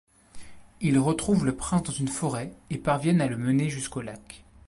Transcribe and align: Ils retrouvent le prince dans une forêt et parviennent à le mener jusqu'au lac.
Ils 0.79 0.97
retrouvent 0.97 1.45
le 1.45 1.55
prince 1.55 1.83
dans 1.83 1.91
une 1.91 2.07
forêt 2.07 2.51
et 2.71 2.79
parviennent 2.79 3.21
à 3.21 3.27
le 3.27 3.37
mener 3.37 3.69
jusqu'au 3.69 4.01
lac. 4.01 4.43